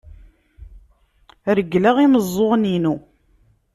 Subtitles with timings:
[1.57, 2.95] Regleɣ imeẓẓuɣen-inu.